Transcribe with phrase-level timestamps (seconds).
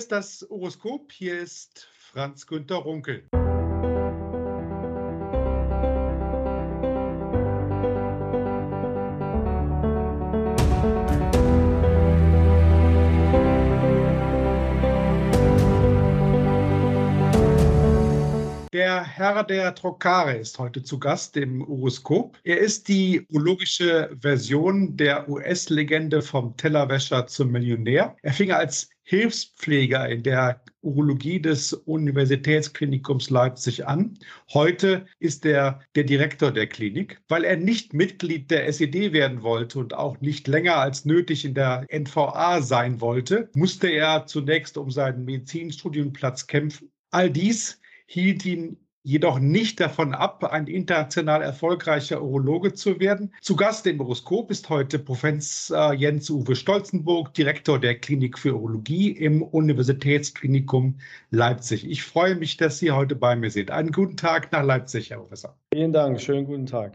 [0.00, 3.28] Ist das Horoskop, hier ist Franz Günter Runkel.
[18.72, 22.38] Der Herr der Trocare ist heute zu Gast im Horoskop.
[22.44, 28.16] Er ist die urologische Version der US-Legende vom Tellerwäscher zum Millionär.
[28.22, 34.16] Er fing als Hilfspfleger in der Urologie des Universitätsklinikums Leipzig an.
[34.52, 37.20] Heute ist er der Direktor der Klinik.
[37.26, 41.54] Weil er nicht Mitglied der SED werden wollte und auch nicht länger als nötig in
[41.54, 46.92] der NVA sein wollte, musste er zunächst um seinen Medizinstudienplatz kämpfen.
[47.10, 53.34] All dies hielt ihn jedoch nicht davon ab, ein international erfolgreicher Urologe zu werden.
[53.40, 59.42] Zu Gast im Horoskop ist heute Professor Jens-Uwe Stolzenburg, Direktor der Klinik für Urologie im
[59.42, 60.98] Universitätsklinikum
[61.30, 61.88] Leipzig.
[61.88, 63.70] Ich freue mich, dass Sie heute bei mir sind.
[63.70, 65.56] Einen guten Tag nach Leipzig, Herr Professor.
[65.72, 66.92] Vielen Dank, schönen guten Tag.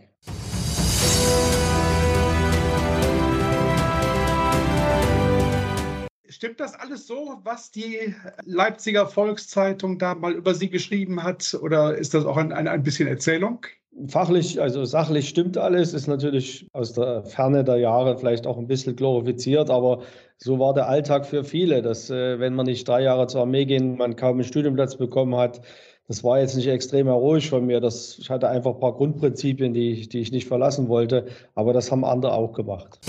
[6.36, 11.58] Stimmt das alles so, was die Leipziger Volkszeitung da mal über Sie geschrieben hat?
[11.62, 13.66] Oder ist das auch ein, ein, ein bisschen Erzählung?
[14.10, 18.68] Fachlich, also sachlich stimmt alles, ist natürlich aus der Ferne der Jahre vielleicht auch ein
[18.68, 20.02] bisschen glorifiziert, aber
[20.38, 23.64] so war der Alltag für viele, dass äh, wenn man nicht drei Jahre zur Armee
[23.64, 25.62] gehen, man kaum einen Studienplatz bekommen hat.
[26.10, 27.80] Das war jetzt nicht extrem heroisch von mir.
[27.80, 31.94] Das, ich hatte einfach ein paar Grundprinzipien, die, die ich nicht verlassen wollte, aber das
[31.94, 33.00] haben andere auch gemacht.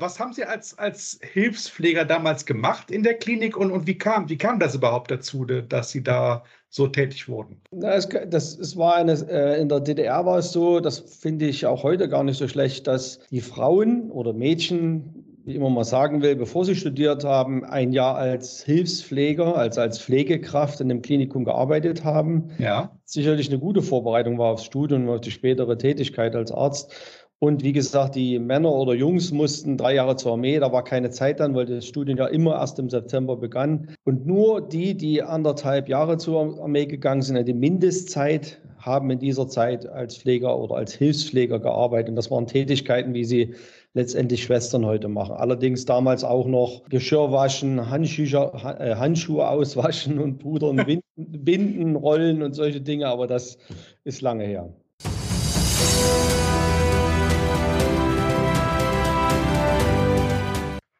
[0.00, 4.28] Was haben Sie als, als Hilfspfleger damals gemacht in der Klinik und, und wie, kam,
[4.28, 7.60] wie kam das überhaupt dazu, dass Sie da so tätig wurden?
[7.70, 11.66] Das, das, es war eine, äh, in der DDR war es so, das finde ich
[11.66, 16.20] auch heute gar nicht so schlecht, dass die Frauen oder Mädchen, wie immer man sagen
[16.22, 21.44] will, bevor sie studiert haben, ein Jahr als Hilfspfleger, als als Pflegekraft in einem Klinikum
[21.44, 22.50] gearbeitet haben.
[22.58, 22.98] Ja.
[23.04, 26.92] Sicherlich eine gute Vorbereitung war aufs Studium und auf die spätere Tätigkeit als Arzt.
[27.40, 30.58] Und wie gesagt, die Männer oder Jungs mussten drei Jahre zur Armee.
[30.58, 33.90] Da war keine Zeit dann, weil das Studium ja immer erst im September begann.
[34.04, 39.48] Und nur die, die anderthalb Jahre zur Armee gegangen sind, die Mindestzeit, haben in dieser
[39.48, 42.10] Zeit als Pfleger oder als Hilfspfleger gearbeitet.
[42.10, 43.54] Und das waren Tätigkeiten, wie sie
[43.94, 45.34] letztendlich Schwestern heute machen.
[45.36, 52.42] Allerdings damals auch noch Geschirr waschen, Handschuhe, äh, Handschuhe auswaschen und pudern, Binden, Binden, Rollen
[52.42, 53.06] und solche Dinge.
[53.06, 53.56] Aber das
[54.04, 54.74] ist lange her.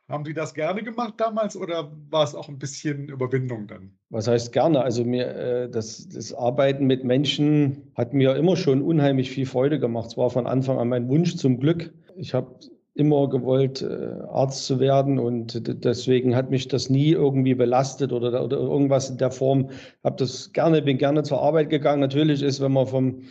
[0.09, 3.93] Haben Sie das gerne gemacht damals oder war es auch ein bisschen Überwindung dann?
[4.11, 4.83] Was heißt gerne?
[4.83, 9.79] Also mir äh, das, das Arbeiten mit Menschen hat mir immer schon unheimlich viel Freude
[9.79, 10.09] gemacht.
[10.09, 11.95] Es war von Anfang an mein Wunsch zum Glück.
[12.17, 12.55] Ich habe
[12.93, 18.45] immer gewollt, äh, Arzt zu werden und deswegen hat mich das nie irgendwie belastet oder,
[18.45, 19.71] oder irgendwas in der Form.
[20.05, 22.01] Habe das gerne, bin gerne zur Arbeit gegangen.
[22.01, 23.23] Natürlich ist, wenn man vom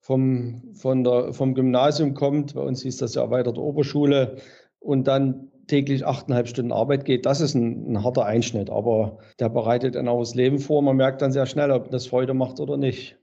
[0.00, 4.38] vom, von der, vom Gymnasium kommt, bei uns hieß das ja erweiterte Oberschule,
[4.80, 8.70] und dann täglich achteinhalb Stunden Arbeit geht, das ist ein, ein harter Einschnitt.
[8.70, 10.82] Aber der bereitet ein neues Leben vor.
[10.82, 13.16] Man merkt dann sehr schnell, ob das Freude macht oder nicht.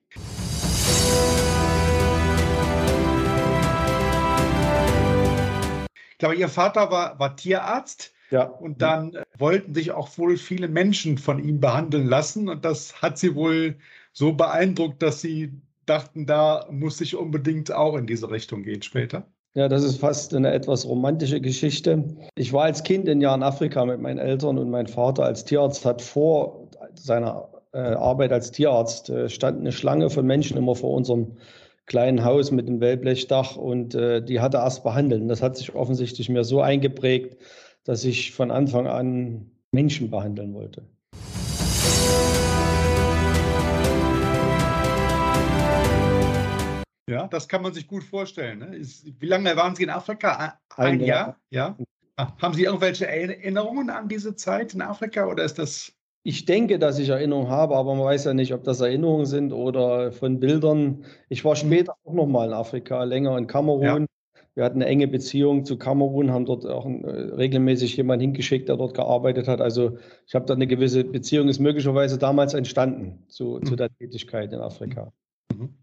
[6.11, 8.13] Ich glaube, Ihr Vater war, war Tierarzt.
[8.31, 8.43] Ja.
[8.43, 12.49] Und dann äh, wollten sich auch wohl viele Menschen von ihm behandeln lassen.
[12.49, 13.77] Und das hat sie wohl
[14.13, 19.27] so beeindruckt, dass sie dachten, da muss ich unbedingt auch in diese Richtung gehen später.
[19.55, 22.03] Ja, das ist fast eine etwas romantische Geschichte.
[22.35, 26.01] Ich war als Kind in Afrika mit meinen Eltern und mein Vater als Tierarzt hat
[26.01, 31.37] vor seiner äh, Arbeit als Tierarzt äh, stand eine Schlange von Menschen immer vor unserem
[31.85, 35.21] kleinen Haus mit dem Wellblechdach und äh, die hat er erst behandelt.
[35.21, 37.37] Und das hat sich offensichtlich mir so eingeprägt,
[37.85, 40.83] dass ich von Anfang an Menschen behandeln wollte.
[47.09, 48.59] Ja, das kann man sich gut vorstellen.
[48.59, 48.81] Ne?
[49.19, 50.57] wie lange waren Sie in Afrika?
[50.75, 51.37] Ein, Ein Jahr.
[51.51, 51.77] Jahr.
[52.17, 52.27] Ja.
[52.41, 55.93] Haben Sie irgendwelche Erinnerungen an diese Zeit in Afrika oder ist das?
[56.23, 59.53] Ich denke, dass ich Erinnerungen habe, aber man weiß ja nicht, ob das Erinnerungen sind
[59.53, 61.05] oder von Bildern.
[61.29, 61.67] Ich war mhm.
[61.67, 63.83] später auch noch mal in Afrika, länger in Kamerun.
[63.83, 64.05] Ja.
[64.55, 68.77] Wir hatten eine enge Beziehung zu Kamerun, haben dort auch äh, regelmäßig jemanden hingeschickt, der
[68.77, 69.61] dort gearbeitet hat.
[69.61, 73.65] Also ich habe da eine gewisse Beziehung, ist möglicherweise damals entstanden zu, mhm.
[73.65, 75.11] zu der Tätigkeit in Afrika.
[75.53, 75.75] Mhm.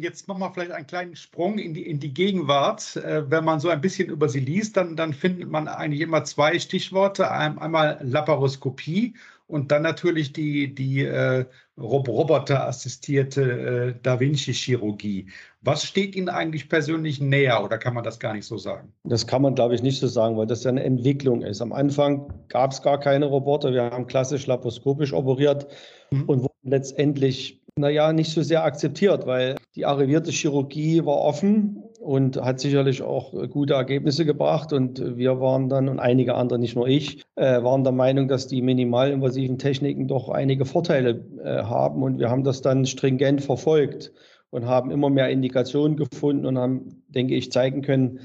[0.00, 2.96] Jetzt machen wir vielleicht einen kleinen Sprung in die, in die Gegenwart.
[2.96, 6.24] Äh, wenn man so ein bisschen über sie liest, dann, dann findet man eigentlich immer
[6.24, 7.30] zwei Stichworte.
[7.30, 9.14] einmal Laparoskopie
[9.50, 11.44] und dann natürlich die, die äh,
[11.76, 15.26] roboterassistierte äh, Da Vinci-Chirurgie.
[15.62, 18.92] Was steht Ihnen eigentlich persönlich näher oder kann man das gar nicht so sagen?
[19.04, 21.60] Das kann man, glaube ich, nicht so sagen, weil das ja eine Entwicklung ist.
[21.60, 23.72] Am Anfang gab es gar keine Roboter.
[23.72, 25.66] Wir haben klassisch laparoskopisch operiert
[26.10, 26.24] mhm.
[26.24, 32.40] und wurden letztendlich, naja, nicht so sehr akzeptiert, weil die arrivierte Chirurgie war offen und
[32.40, 34.72] hat sicherlich auch gute Ergebnisse gebracht.
[34.72, 38.46] Und wir waren dann, und einige andere, nicht nur ich, äh, waren der Meinung, dass
[38.46, 42.02] die minimalinvasiven Techniken doch einige Vorteile äh, haben.
[42.02, 44.12] Und wir haben das dann stringent verfolgt
[44.48, 48.20] und haben immer mehr Indikationen gefunden und haben, denke ich, zeigen können,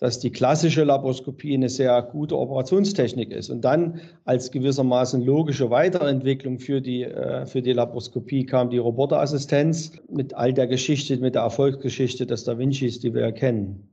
[0.00, 3.50] dass die klassische Laparoskopie eine sehr gute Operationstechnik ist.
[3.50, 9.92] Und dann als gewissermaßen logische Weiterentwicklung für die, äh, für die Laparoskopie kam die Roboterassistenz
[10.08, 13.90] mit all der Geschichte, mit der Erfolgsgeschichte des Da Vincis, die wir erkennen.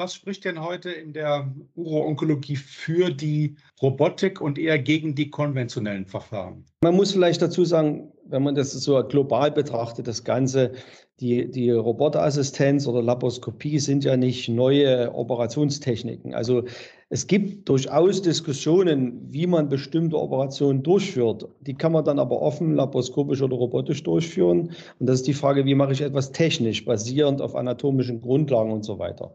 [0.00, 6.06] Was spricht denn heute in der Uro-Onkologie für die Robotik und eher gegen die konventionellen
[6.06, 6.64] Verfahren?
[6.82, 10.72] Man muss vielleicht dazu sagen, wenn man das so global betrachtet, das Ganze,
[11.20, 16.34] die, die Roboterassistenz oder Laparoskopie sind ja nicht neue Operationstechniken.
[16.34, 16.64] Also
[17.10, 21.48] es gibt durchaus Diskussionen, wie man bestimmte Operationen durchführt.
[21.60, 24.70] Die kann man dann aber offen, laparoskopisch oder robotisch durchführen.
[25.00, 28.84] Und das ist die Frage, wie mache ich etwas technisch, basierend auf anatomischen Grundlagen und
[28.84, 29.34] so weiter.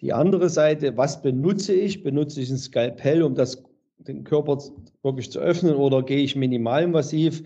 [0.00, 2.02] Die andere Seite, was benutze ich?
[2.02, 3.62] Benutze ich ein Skalpell, um das,
[3.98, 4.58] den Körper
[5.04, 7.44] wirklich zu öffnen oder gehe ich minimalinvasiv?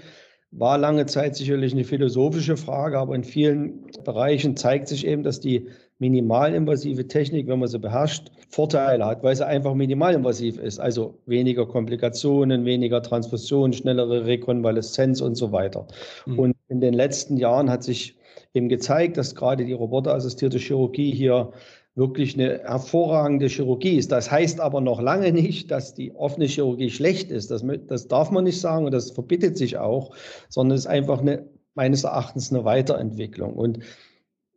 [0.58, 5.38] War lange Zeit sicherlich eine philosophische Frage, aber in vielen Bereichen zeigt sich eben, dass
[5.40, 5.68] die
[5.98, 10.78] minimalinvasive Technik, wenn man sie beherrscht, Vorteile hat, weil sie einfach minimalinvasiv ist.
[10.78, 15.86] Also weniger Komplikationen, weniger Transfusion, schnellere Rekonvaleszenz und so weiter.
[16.26, 16.38] Mhm.
[16.38, 18.16] Und in den letzten Jahren hat sich
[18.54, 21.52] eben gezeigt, dass gerade die roboterassistierte Chirurgie hier
[21.96, 24.12] wirklich eine hervorragende Chirurgie ist.
[24.12, 27.50] Das heißt aber noch lange nicht, dass die offene Chirurgie schlecht ist.
[27.50, 30.14] Das, das darf man nicht sagen und das verbietet sich auch,
[30.50, 33.54] sondern es ist einfach eine, meines Erachtens eine Weiterentwicklung.
[33.54, 33.78] Und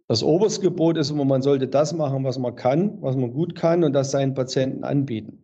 [0.08, 3.56] das oberste Gebot ist immer, man sollte das machen, was man kann, was man gut
[3.56, 5.42] kann und das seinen Patienten anbieten.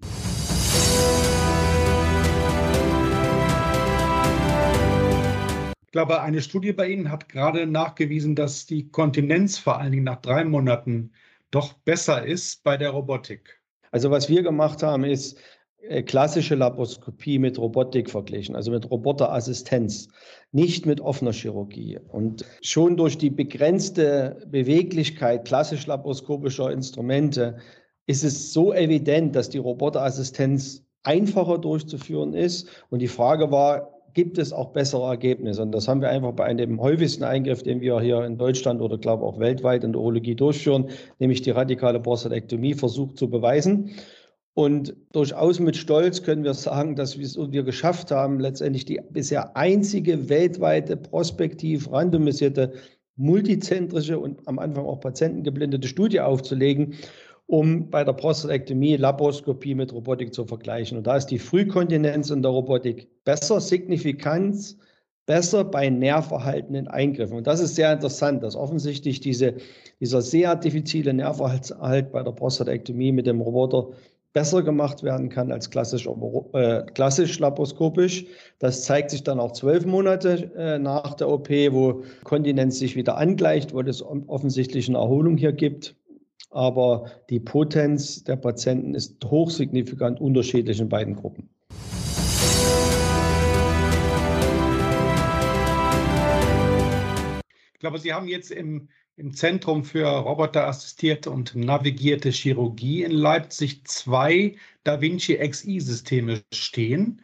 [5.85, 10.03] Ich glaube, eine Studie bei Ihnen hat gerade nachgewiesen, dass die Kontinenz vor allen Dingen
[10.03, 11.11] nach drei Monaten
[11.55, 13.61] doch besser ist bei der Robotik?
[13.91, 15.37] Also was wir gemacht haben, ist
[15.87, 20.09] äh, klassische Laparoskopie mit Robotik verglichen, also mit Roboterassistenz,
[20.51, 21.99] nicht mit offener Chirurgie.
[22.09, 27.57] Und schon durch die begrenzte Beweglichkeit klassisch laparoskopischer Instrumente
[28.05, 32.67] ist es so evident, dass die Roboterassistenz einfacher durchzuführen ist.
[32.89, 35.61] Und die Frage war, gibt es auch bessere Ergebnisse.
[35.61, 38.97] Und das haben wir einfach bei einem häufigsten Eingriff, den wir hier in Deutschland oder
[38.97, 40.89] glaube auch weltweit in der Urologie durchführen,
[41.19, 43.91] nämlich die radikale Prostatektomie, versucht zu beweisen.
[44.53, 49.57] Und durchaus mit Stolz können wir sagen, dass wir es geschafft haben, letztendlich die bisher
[49.57, 52.71] einzige weltweite prospektiv randomisierte,
[53.17, 56.95] multizentrische und am Anfang auch patientengeblindete Studie aufzulegen,
[57.47, 60.97] um bei der Prostatektomie Laparoskopie mit Robotik zu vergleichen.
[60.97, 64.77] Und da ist die Frühkontinenz in der Robotik besser, signifikant
[65.25, 67.37] besser bei nährverhaltenen Eingriffen.
[67.37, 69.55] Und das ist sehr interessant, dass offensichtlich diese,
[69.99, 73.89] dieser sehr diffizile Nährverhaltserhalt bei der Prostatektomie mit dem Roboter
[74.33, 76.07] besser gemacht werden kann als klassisch,
[76.53, 78.25] äh, klassisch laparoskopisch.
[78.59, 83.17] Das zeigt sich dann auch zwölf Monate äh, nach der OP, wo Kontinenz sich wieder
[83.17, 85.95] angleicht, wo es offensichtlich eine Erholung hier gibt
[86.55, 91.49] aber die Potenz der Patienten ist hochsignifikant unterschiedlich in beiden Gruppen.
[97.73, 103.85] Ich glaube, Sie haben jetzt im, im Zentrum für roboterassistierte und navigierte Chirurgie in Leipzig
[103.85, 107.21] zwei Da Vinci XI-Systeme stehen.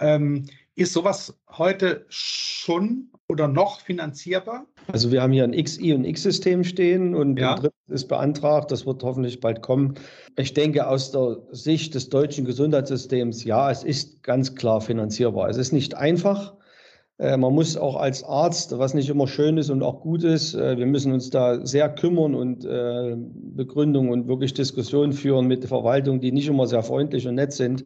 [0.00, 4.66] Ähm, ist sowas heute schon oder noch finanzierbar?
[4.88, 7.54] Also wir haben hier ein XI und X-System stehen und ja.
[7.54, 8.70] drittes ist beantragt.
[8.70, 9.94] Das wird hoffentlich bald kommen.
[10.36, 15.48] Ich denke, aus der Sicht des deutschen Gesundheitssystems, ja, es ist ganz klar finanzierbar.
[15.48, 16.54] Es ist nicht einfach.
[17.18, 20.54] Äh, man muss auch als Arzt, was nicht immer schön ist und auch gut ist,
[20.54, 25.62] äh, wir müssen uns da sehr kümmern und äh, Begründungen und wirklich Diskussionen führen mit
[25.62, 27.84] der Verwaltung, die nicht immer sehr freundlich und nett sind.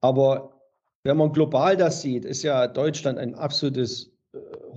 [0.00, 0.60] Aber
[1.04, 4.12] wenn man global das sieht, ist ja Deutschland ein absolutes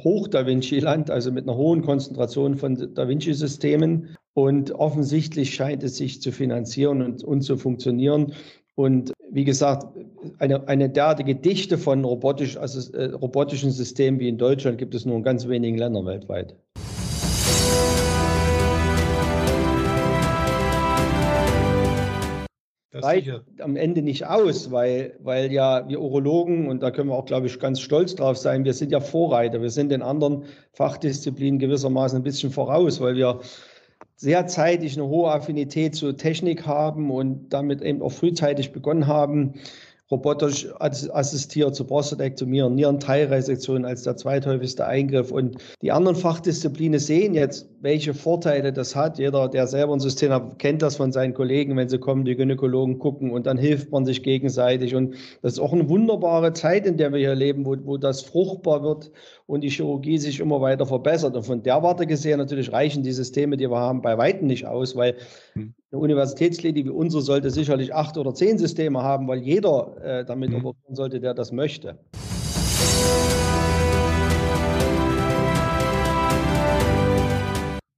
[0.03, 4.14] Hoch-Da Vinci-Land, also mit einer hohen Konzentration von Da Vinci-Systemen.
[4.35, 8.33] Und offensichtlich scheint es sich zu finanzieren und, und zu funktionieren.
[8.75, 9.87] Und wie gesagt,
[10.39, 15.05] eine, eine derartige Dichte von robotisch, also, äh, robotischen Systemen wie in Deutschland gibt es
[15.05, 16.53] nur in ganz wenigen Ländern weltweit.
[22.93, 27.25] reicht am Ende nicht aus, weil, weil ja wir Urologen, und da können wir auch,
[27.25, 29.61] glaube ich, ganz stolz drauf sein, wir sind ja Vorreiter.
[29.61, 33.41] Wir sind den anderen Fachdisziplinen gewissermaßen ein bisschen voraus, weil wir
[34.15, 39.55] sehr zeitig eine hohe Affinität zur Technik haben und damit eben auch frühzeitig begonnen haben,
[40.09, 45.31] robotisch assistiert zur Prostatektomie Nierenteilresektion als der zweithäufigste Eingriff.
[45.31, 49.19] Und die anderen Fachdisziplinen sehen jetzt, welche Vorteile das hat.
[49.19, 52.35] Jeder, der selber ein System hat, kennt das von seinen Kollegen, wenn sie kommen, die
[52.35, 54.95] Gynäkologen gucken und dann hilft man sich gegenseitig.
[54.95, 55.13] Und
[55.43, 58.81] das ist auch eine wunderbare Zeit, in der wir hier leben, wo, wo das fruchtbar
[58.81, 59.11] wird
[59.45, 61.35] und die Chirurgie sich immer weiter verbessert.
[61.35, 64.65] Und von der Warte gesehen natürlich reichen die Systeme, die wir haben, bei Weitem nicht
[64.65, 65.17] aus, weil
[65.53, 65.75] hm.
[65.91, 70.49] eine Universitätsklinik wie unsere sollte sicherlich acht oder zehn Systeme haben, weil jeder äh, damit
[70.49, 70.65] mhm.
[70.65, 71.99] operieren sollte, der das möchte.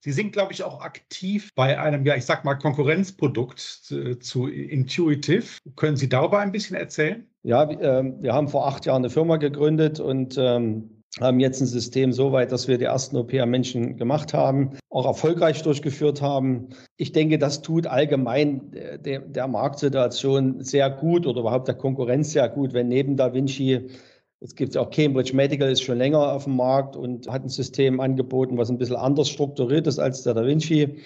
[0.08, 4.48] Sie sind, glaube ich, auch aktiv bei einem, ja, ich sag mal, Konkurrenzprodukt zu, zu
[4.48, 5.60] Intuitive.
[5.76, 7.28] Können Sie darüber ein bisschen erzählen?
[7.44, 11.68] Ja, äh, wir haben vor acht Jahren eine Firma gegründet und ähm, haben jetzt ein
[11.68, 16.22] System so weit, dass wir die ersten OP am Menschen gemacht haben, auch erfolgreich durchgeführt
[16.22, 16.70] haben.
[16.96, 22.72] Ich denke, das tut allgemein der Marktsituation sehr gut oder überhaupt der Konkurrenz sehr gut,
[22.72, 23.90] wenn neben Da Vinci
[24.39, 28.00] es gibt auch Cambridge Medical, ist schon länger auf dem Markt und hat ein System
[28.00, 31.00] angeboten, was ein bisschen anders strukturiert ist als der Da Vinci,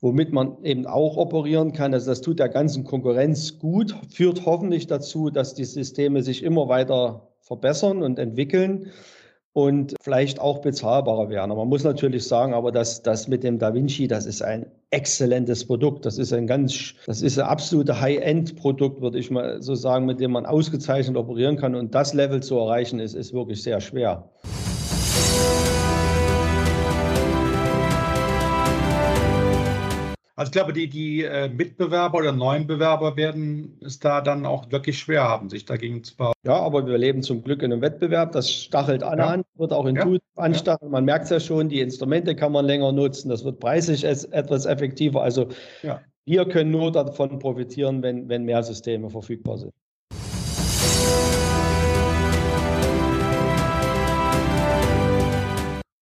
[0.00, 1.94] womit man eben auch operieren kann.
[1.94, 6.68] Also das tut der ganzen Konkurrenz gut, führt hoffentlich dazu, dass die Systeme sich immer
[6.68, 8.92] weiter verbessern und entwickeln
[9.56, 11.50] und vielleicht auch bezahlbarer werden.
[11.50, 14.66] Aber man muss natürlich sagen, aber das, das mit dem Da Vinci, das ist ein
[14.90, 16.04] exzellentes Produkt.
[16.04, 20.20] Das ist ein ganz, das ist ein absolutes High-End-Produkt, würde ich mal so sagen, mit
[20.20, 21.74] dem man ausgezeichnet operieren kann.
[21.74, 24.28] Und das Level zu erreichen, ist, ist wirklich sehr schwer.
[30.38, 34.70] Also ich glaube, die, die äh, Mitbewerber oder neuen Bewerber werden es da dann auch
[34.70, 36.46] wirklich schwer haben, sich dagegen zu behaupten.
[36.46, 38.32] Ja, aber wir leben zum Glück in einem Wettbewerb.
[38.32, 39.28] Das stachelt alle ja.
[39.28, 40.06] an, wird auch in ja.
[40.36, 40.90] anstacheln.
[40.90, 43.30] Man merkt es ja schon, die Instrumente kann man länger nutzen.
[43.30, 45.22] Das wird preislich etwas effektiver.
[45.22, 45.48] Also
[45.82, 46.02] ja.
[46.26, 49.72] wir können nur davon profitieren, wenn, wenn mehr Systeme verfügbar sind.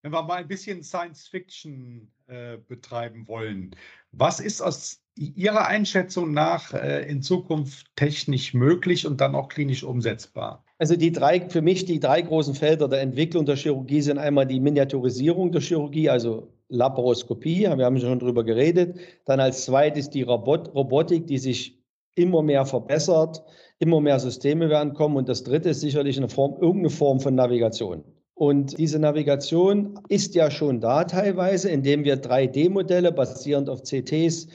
[0.04, 3.74] Wenn wir mal ein bisschen Science Fiction äh, betreiben wollen,
[4.12, 9.82] was ist aus Ihrer Einschätzung nach äh, in Zukunft technisch möglich und dann auch klinisch
[9.82, 10.62] umsetzbar?
[10.78, 14.46] Also die drei, für mich die drei großen Felder der Entwicklung der Chirurgie sind einmal
[14.46, 18.98] die Miniaturisierung der Chirurgie, also Laparoskopie, wir haben schon darüber geredet.
[19.24, 21.82] Dann als zweites die Robot Robotik, die sich
[22.14, 23.42] immer mehr verbessert,
[23.78, 25.16] immer mehr Systeme werden kommen.
[25.16, 28.04] Und das dritte ist sicherlich eine Form, irgendeine Form von Navigation.
[28.34, 34.48] Und diese Navigation ist ja schon da teilweise, indem wir 3D-Modelle basierend auf CTs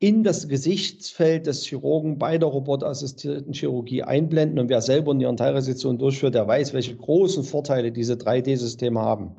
[0.00, 4.58] in das Gesichtsfeld des Chirurgen bei der robotassistierten Chirurgie einblenden.
[4.58, 9.36] Und wer selber eine Teilresektion durchführt, der weiß, welche großen Vorteile diese 3D-Systeme haben.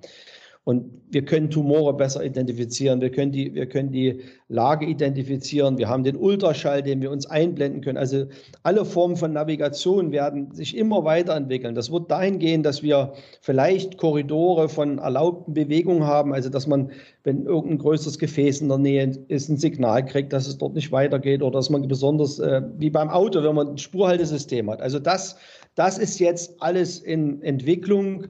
[0.65, 5.89] Und wir können Tumore besser identifizieren, wir können, die, wir können die Lage identifizieren, wir
[5.89, 7.97] haben den Ultraschall, den wir uns einblenden können.
[7.97, 8.25] Also
[8.61, 11.73] alle Formen von Navigation werden sich immer weiterentwickeln.
[11.73, 16.91] Das wird dahin gehen, dass wir vielleicht Korridore von erlaubten Bewegungen haben, also dass man,
[17.23, 20.91] wenn irgendein größeres Gefäß in der Nähe ist, ein Signal kriegt, dass es dort nicht
[20.91, 24.81] weitergeht oder dass man besonders äh, wie beim Auto, wenn man ein Spurhaltesystem hat.
[24.81, 25.37] Also das,
[25.73, 28.27] das ist jetzt alles in Entwicklung.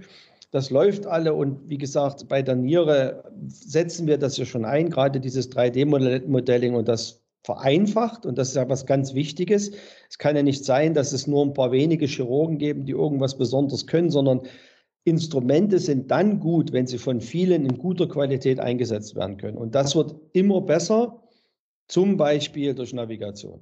[0.52, 4.90] Das läuft alle und wie gesagt, bei der Niere setzen wir das ja schon ein,
[4.90, 9.72] gerade dieses 3D-Modelling und das vereinfacht und das ist ja was ganz Wichtiges.
[10.10, 13.38] Es kann ja nicht sein, dass es nur ein paar wenige Chirurgen geben, die irgendwas
[13.38, 14.42] Besonderes können, sondern
[15.04, 19.58] Instrumente sind dann gut, wenn sie von vielen in guter Qualität eingesetzt werden können.
[19.58, 21.24] Und das wird immer besser,
[21.88, 23.62] zum Beispiel durch Navigation.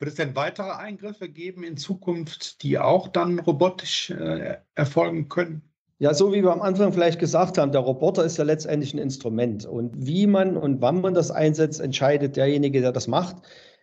[0.00, 5.60] Wird es denn weitere Eingriffe geben in Zukunft, die auch dann robotisch äh, erfolgen können?
[5.98, 8.98] Ja, so wie wir am Anfang vielleicht gesagt haben, der Roboter ist ja letztendlich ein
[8.98, 9.66] Instrument.
[9.66, 13.36] Und wie man und wann man das einsetzt, entscheidet derjenige, der das macht.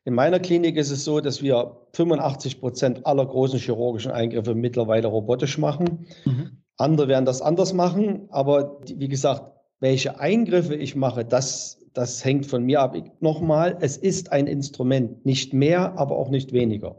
[0.06, 5.08] In meiner Klinik ist es so, dass wir 85 Prozent aller großen chirurgischen Eingriffe mittlerweile
[5.10, 6.08] robotisch machen.
[6.26, 6.64] Mhm.
[6.78, 8.28] Andere werden das anders machen.
[8.32, 12.96] Aber wie gesagt, welche Eingriffe ich mache, das das hängt von mir ab.
[13.22, 16.96] Nochmal, es ist ein Instrument, nicht mehr, aber auch nicht weniger.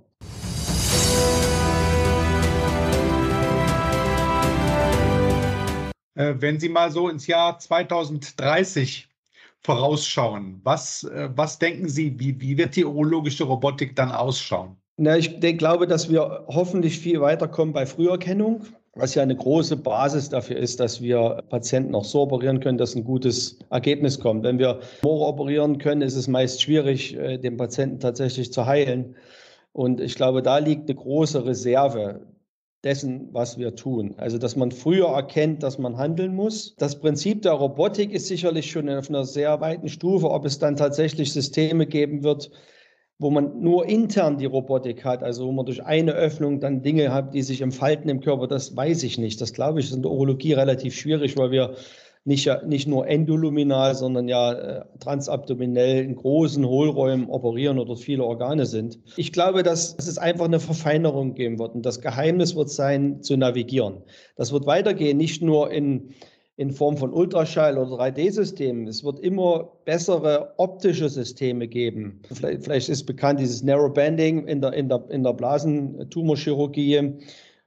[6.16, 9.08] Äh, wenn Sie mal so ins Jahr 2030
[9.60, 14.76] vorausschauen, was, äh, was denken Sie, wie, wie wird die urologische Robotik dann ausschauen?
[14.96, 18.64] Na, ich denk, glaube, dass wir hoffentlich viel weiterkommen bei Früherkennung.
[18.98, 22.96] Was ja eine große Basis dafür ist, dass wir Patienten auch so operieren können, dass
[22.96, 24.42] ein gutes Ergebnis kommt.
[24.42, 29.14] Wenn wir Moore operieren können, ist es meist schwierig, äh, den Patienten tatsächlich zu heilen.
[29.72, 32.26] Und ich glaube, da liegt eine große Reserve
[32.82, 34.14] dessen, was wir tun.
[34.18, 36.74] Also, dass man früher erkennt, dass man handeln muss.
[36.78, 40.30] Das Prinzip der Robotik ist sicherlich schon auf einer sehr weiten Stufe.
[40.30, 42.50] Ob es dann tatsächlich Systeme geben wird,
[43.18, 47.12] wo man nur intern die Robotik hat, also wo man durch eine Öffnung dann Dinge
[47.12, 49.40] hat, die sich entfalten im Körper, das weiß ich nicht.
[49.40, 51.74] Das glaube ich, ist in der Urologie relativ schwierig, weil wir
[52.24, 58.66] nicht, nicht nur endoluminal, sondern ja äh, transabdominell in großen Hohlräumen operieren oder viele Organe
[58.66, 58.98] sind.
[59.16, 63.22] Ich glaube, dass, dass es einfach eine Verfeinerung geben wird und das Geheimnis wird sein,
[63.22, 64.02] zu navigieren.
[64.36, 66.14] Das wird weitergehen, nicht nur in
[66.58, 68.88] in Form von Ultraschall oder 3D-Systemen.
[68.88, 72.20] Es wird immer bessere optische Systeme geben.
[72.32, 77.12] Vielleicht, vielleicht ist bekannt dieses Narrowbanding in der, in der, in der Blasentumorchirurgie.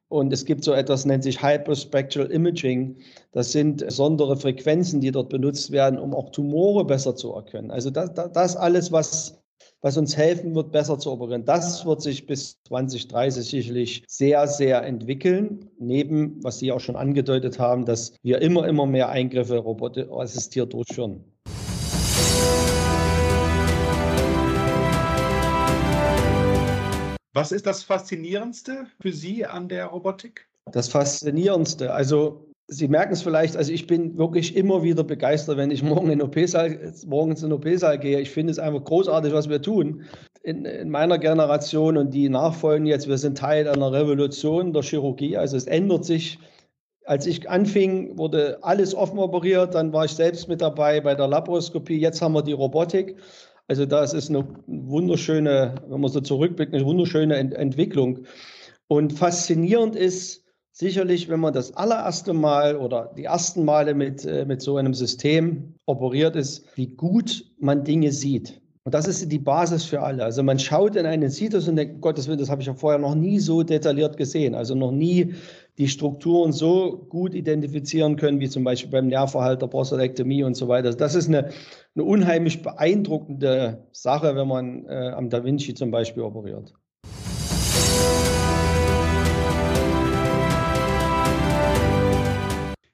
[0.09, 2.97] Und es gibt so etwas, nennt sich Hyperspectral Imaging.
[3.31, 7.71] Das sind besondere Frequenzen, die dort benutzt werden, um auch Tumore besser zu erkennen.
[7.71, 9.40] Also das, das alles, was
[9.81, 11.43] was uns helfen wird, besser zu operieren.
[11.43, 15.71] Das wird sich bis 2030 sicherlich sehr, sehr entwickeln.
[15.79, 21.23] Neben, was Sie auch schon angedeutet haben, dass wir immer, immer mehr Eingriffe roboterassistiert durchführen.
[27.33, 30.47] Was ist das Faszinierendste für Sie an der Robotik?
[30.71, 35.71] Das Faszinierendste, also Sie merken es vielleicht, also ich bin wirklich immer wieder begeistert, wenn
[35.71, 36.37] ich morgen in OP
[37.05, 38.21] morgens in den OP-Saal gehe.
[38.21, 40.05] Ich finde es einfach großartig, was wir tun.
[40.41, 45.35] In, in, meiner Generation und die nachfolgen jetzt, wir sind Teil einer Revolution der Chirurgie.
[45.35, 46.39] Also es ändert sich.
[47.03, 49.75] Als ich anfing, wurde alles offen operiert.
[49.75, 51.99] Dann war ich selbst mit dabei bei der Laparoskopie.
[51.99, 53.17] Jetzt haben wir die Robotik.
[53.67, 58.19] Also das ist eine wunderschöne, wenn man so zurückblickt, eine wunderschöne Ent Entwicklung.
[58.87, 60.40] Und faszinierend ist,
[60.73, 64.93] Sicherlich, wenn man das allererste Mal oder die ersten Male mit, äh, mit so einem
[64.93, 68.61] System operiert ist, wie gut man Dinge sieht.
[68.83, 70.23] Und das ist die Basis für alle.
[70.23, 72.99] Also man schaut in einen Situs und denkt, Gottes Willen, das habe ich ja vorher
[72.99, 74.55] noch nie so detailliert gesehen.
[74.55, 75.35] Also noch nie
[75.77, 80.67] die Strukturen so gut identifizieren können, wie zum Beispiel beim Nervverhalt der Prostatektomie und so
[80.67, 80.87] weiter.
[80.87, 81.49] Also das ist eine,
[81.95, 86.73] eine unheimlich beeindruckende Sache, wenn man äh, am Da Vinci zum Beispiel operiert.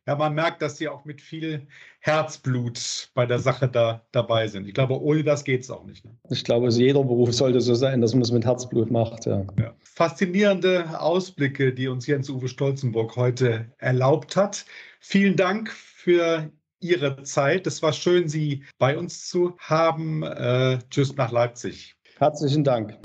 [0.08, 1.68] Ja, man merkt, dass Sie auch mit viel
[2.00, 4.66] Herzblut bei der Sache da dabei sind.
[4.66, 6.06] Ich glaube, ohne das geht es auch nicht.
[6.06, 6.12] Ne?
[6.30, 9.26] Ich glaube, jeder Beruf sollte so sein, dass man es mit Herzblut macht.
[9.26, 9.46] Ja.
[9.60, 9.74] Ja.
[9.84, 14.66] Faszinierende Ausblicke, die uns Jens-Uwe Stolzenburg heute erlaubt hat.
[15.02, 17.68] Vielen Dank für Ihre Zeit.
[17.68, 20.24] Es war schön, Sie bei uns zu haben.
[20.24, 21.96] Äh, tschüss nach Leipzig.
[22.18, 22.98] Herzlichen Dank.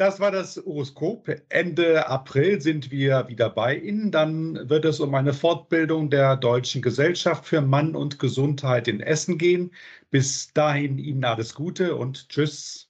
[0.00, 1.28] Das war das Horoskop.
[1.50, 4.10] Ende April sind wir wieder bei Ihnen.
[4.10, 9.36] Dann wird es um eine Fortbildung der Deutschen Gesellschaft für Mann und Gesundheit in Essen
[9.36, 9.72] gehen.
[10.10, 12.88] Bis dahin Ihnen alles Gute und Tschüss.